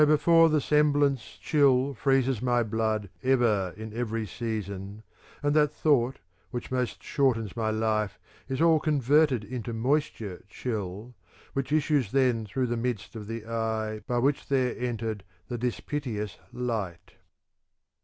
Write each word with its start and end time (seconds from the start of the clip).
THE 0.01 0.07
COMPLEMENT 0.07 0.23
OF 0.23 0.53
ODES 0.53 0.67
399 0.67 0.93
fore 0.97 1.03
the 1.03 1.05
semblance 1.05 1.37
chill 1.39 1.93
freezes 1.93 2.41
my 2.41 2.63
blood 2.63 3.09
ever 3.21 3.73
in 3.77 3.93
every 3.93 4.25
season: 4.25 5.03
and 5.43 5.55
that 5.55 5.71
thought 5.71 6.17
which 6.49 6.71
most 6.71 7.03
shortens 7.03 7.55
my 7.55 7.69
life 7.69 8.17
is 8.47 8.63
all 8.63 8.79
converted 8.79 9.43
into 9.43 9.73
moisture 9.73 10.43
chill, 10.49 11.13
which 11.53 11.71
issues 11.71 12.11
then 12.13 12.47
through 12.47 12.65
the 12.65 12.75
midst 12.77 13.15
of 13.15 13.27
the 13.27 13.45
eye 13.45 14.01
by 14.07 14.17
which 14.17 14.47
there 14.47 14.75
entered 14.75 15.23
the 15.49 15.59
dispiteous 15.59 16.39
light. 16.51 17.17